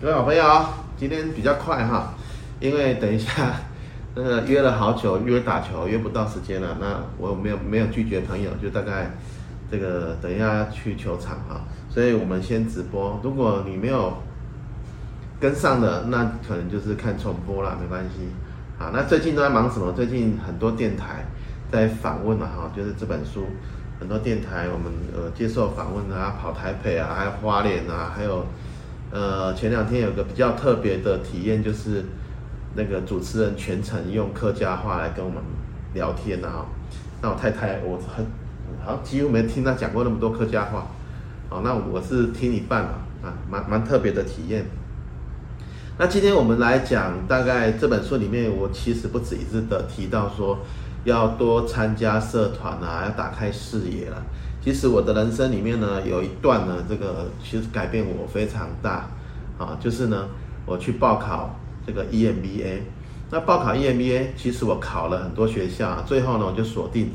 [0.00, 0.44] 各位好朋友，
[0.98, 2.12] 今天比较快哈，
[2.58, 3.54] 因为等一下
[4.14, 6.76] 那个约了好久，约打球约不到时间了。
[6.80, 9.12] 那我没有没有拒绝朋友，就大概
[9.70, 13.18] 这个等一下去球场哈，所以我们先直播。
[13.22, 14.12] 如果你没有
[15.40, 18.28] 跟上的，那可能就是看重播啦，没关系。
[18.78, 19.92] 啊，那最近都在忙什么？
[19.92, 21.24] 最近很多电台
[21.70, 23.46] 在访问了哈，就是这本书，
[24.00, 28.44] 很多电台我们呃接受访问啊，跑台北啊，还有花莲啊，还有。
[29.14, 32.04] 呃，前两天有个比较特别的体验，就是
[32.74, 35.40] 那个主持人全程用客家话来跟我们
[35.94, 36.66] 聊天呐、啊。
[37.22, 38.26] 那我太太，我很
[38.84, 40.88] 好几乎没听他讲过那么多客家话。
[41.48, 42.90] 好，那我是听一半嘛，
[43.22, 44.66] 啊，蛮蛮特别的体验。
[45.96, 50.58] 那今天我们来讲，大概这本书里面，我其实不止一次的提到说，
[51.04, 54.20] 要多参加社团啊，要打开视野了。
[54.64, 59.10] 其实我的人生里面呢，有一段呢，这个其实改变我非常大，
[59.58, 60.26] 啊，就是呢，
[60.64, 62.78] 我去报考这个 EMBA。
[63.30, 67.10] 那报考 EMBA，其实我考了很多学校，最后呢，我就锁定，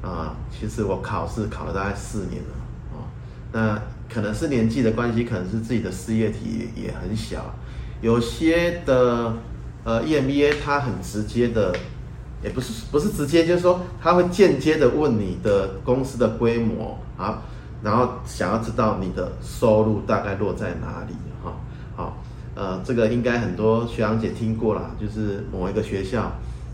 [0.00, 3.10] 啊，其实我考试考了大概四年了，啊，
[3.50, 7.52] 那可能是年纪的关系，可能是自己的事业体也很小，
[8.00, 9.34] 有些的
[9.82, 11.74] 呃 EMBA 它很直接的。
[12.42, 17.42] 也不是不是直接，就是说他会间接的问你的公司的规模啊，
[17.82, 21.54] 然后想要知道你的收入大概落在哪里哈，
[21.94, 22.16] 好，
[22.54, 26.32] 呃，这个应该很多学长姐听过了，就是某一个学校，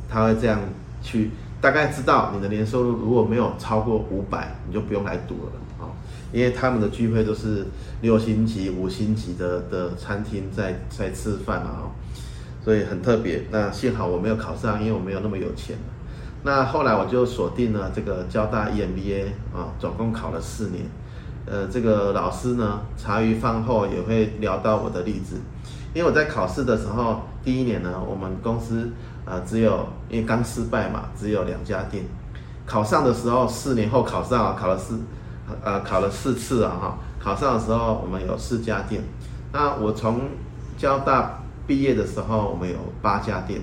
[0.08, 0.58] 他会这样
[1.02, 1.30] 去
[1.60, 5.92] 大概知道你的年收入如果没有超过五百，你就不用来读了啊，
[6.32, 7.66] 因为他们的聚会都是
[8.00, 11.92] 六星级、五星级的的餐厅在在吃饭啊。
[12.68, 15.74] 所以很特别，那幸好我没有考上，因为我没有那么有钱。
[16.42, 19.24] 那后来我就锁定了这个交大 EMBA
[19.56, 20.84] 啊，总共考了四年。
[21.46, 25.36] 呃，这个老师呢，茶余饭后也会聊到我的例子。
[25.94, 28.90] 因为我在考试的时候，第一年呢，我们公司
[29.24, 32.04] 啊只有因为刚失败嘛，只有两家店。
[32.66, 35.00] 考上的时候，四年后考上，考了四，
[35.64, 36.98] 呃，考了四次啊哈。
[37.18, 39.02] 考上的时候，我们有四家店。
[39.54, 40.20] 那我从
[40.76, 41.37] 交大。
[41.68, 43.60] 毕业的时候，我们有八家店。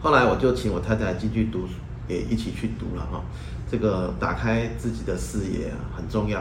[0.00, 1.68] 后来我就请我太太进去读，
[2.08, 3.22] 也一起去读了哈。
[3.70, 6.40] 这个打开自己的视野很重要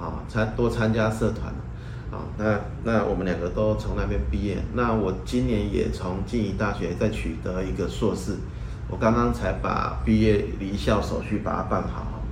[0.00, 1.52] 啊，参多参加社团
[2.10, 2.24] 啊。
[2.38, 4.56] 那那我们两个都从那边毕业。
[4.72, 8.38] 那我今年也从静宜大学再取得一个硕士。
[8.88, 12.22] 我刚刚才把毕业离校手续把它办好，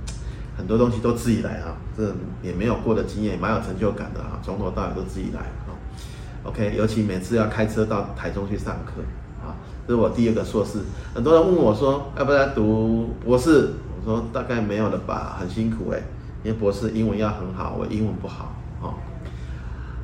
[0.57, 1.77] 很多东西都自己来啊。
[1.95, 2.11] 这
[2.41, 4.39] 也没有过的经验，蛮有成就感的啊。
[4.41, 5.41] 从头到尾都自己来。
[6.43, 8.93] OK，尤其每次要开车到台中去上课，
[9.45, 9.53] 啊，
[9.87, 10.79] 这是我第二个硕士。
[11.13, 13.69] 很多人问我说，要不要读博士？
[14.03, 16.01] 我说大概没有了吧，很辛苦哎，
[16.43, 18.95] 因为博士英文要很好，我英文不好，哦。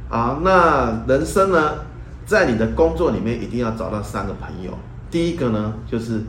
[0.10, 1.80] 好，那人生呢，
[2.28, 4.72] 在你的工作里面一定要找到三个朋友。
[5.10, 6.22] 第一个呢，就是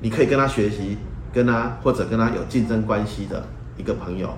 [0.00, 0.96] 你可以跟他学习，
[1.30, 3.44] 跟他或者跟他有竞争关系的
[3.76, 4.28] 一个朋友，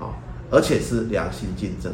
[0.00, 0.16] 啊，
[0.50, 1.92] 而且是良性竞争。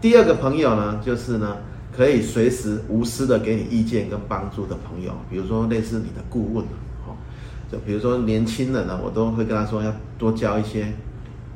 [0.00, 1.56] 第二个朋友呢，就是呢。
[1.98, 6.64] 可以随时无私的给你意见跟帮助的朋友，比如说类似你的顾问，
[7.04, 7.10] 哦，
[7.68, 10.92] 就比如说年轻人呢，我都会跟他说要多交一些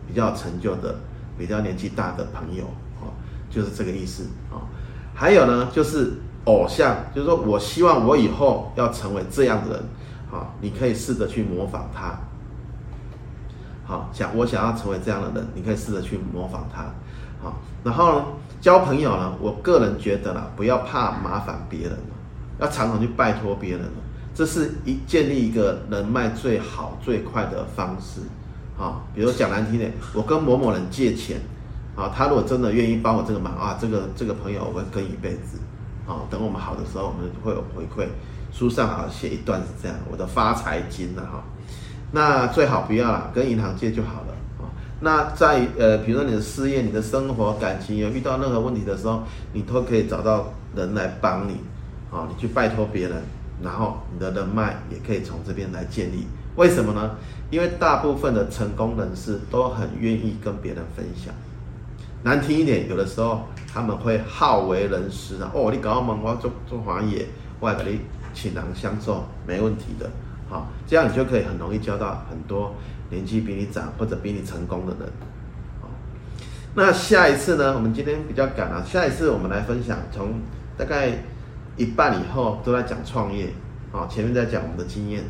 [0.08, 0.97] 比较成就的、
[1.38, 2.64] 比较年纪大的朋友，
[3.00, 3.14] 哦，
[3.48, 4.62] 就是这个意思，哦。
[5.14, 6.14] 还有呢，就是
[6.47, 9.84] 偶像，就是说我希望我以后要成为这样的人，
[10.28, 12.19] 好，你可以试着去模仿他，
[13.84, 16.92] 好，想我想要成为这样的人，你可以试着去模仿他，
[17.42, 17.54] 好，
[17.84, 18.25] 然后呢，
[18.60, 21.98] 交朋友呢，我个人觉得啦，不要怕麻烦别人，
[22.60, 23.80] 要常常去拜托别人，
[24.34, 28.20] 这是一建立一个人脉最好最快的方式。
[28.78, 31.41] 啊，比如讲难听点，我跟某某人借钱，
[31.94, 35.59] 啊，他如果真的愿意帮我这个忙啊，这个这个朋友我会跟一辈子。
[36.04, 38.09] 啊，等我们好的时候，我们会有回馈。
[38.50, 41.44] 书上好像写一段是这样，我的发财经了哈。
[42.10, 44.34] 那最好不要啦，跟银行借就好了。
[45.05, 51.54] 那在呃，比如说你的事业、你的生活、感情有遇到任何问题的时候，你都可以找到人来帮你，
[52.13, 53.21] 啊，你去拜托别人，
[53.60, 56.28] 然后你的人脉也可以从这边来建立。
[56.54, 57.16] 为什么呢？
[57.51, 61.34] 因为大部分的成功人士都很愿意跟别人分享。
[62.22, 63.43] 难听一点，有的时候
[63.75, 67.27] 他们会好为人师啊，哦，你搞我们，我做做行业，
[67.59, 68.01] 我还给你
[68.33, 70.09] 倾囊相授，没问题的，
[70.53, 72.75] 好，这样你就可以很容易交到很多。
[73.10, 75.07] 年纪比你长或者比你成功的人，
[75.83, 75.84] 啊
[76.75, 77.75] 那下一次呢？
[77.75, 80.41] 我们今天比较赶啊，下一次我们来分享，从
[80.78, 81.10] 大概
[81.77, 83.51] 一半以后都在讲创业，
[83.93, 85.22] 啊，前面在讲我们的经验，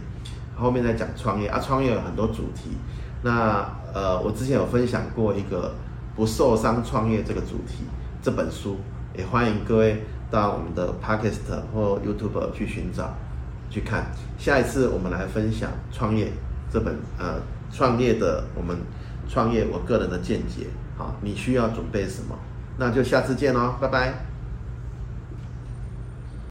[0.57, 2.77] 后面在讲创业啊，创业有很多主题。
[3.25, 5.75] 那呃，我之前有分享过一个
[6.15, 7.83] 不受伤创业这个主题，
[8.23, 8.79] 这本书
[9.19, 13.13] 也欢迎各位到我们的 Podcast 或 YouTube 去寻找
[13.73, 14.13] 去看。
[14.39, 16.31] 下一次我们来分享创业
[16.71, 17.41] 这本呃
[17.73, 18.77] 创业的我们
[19.29, 20.67] 创业我个人的见解。
[20.97, 22.37] 好，你需要准备什么？
[22.77, 24.32] 那就下次见喽，拜拜。